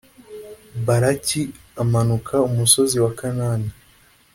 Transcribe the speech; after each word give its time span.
baraki 0.85 1.41
amanuka 1.81 2.35
umusozi 2.49 2.95
wa 3.03 3.11
kanani 3.19 3.69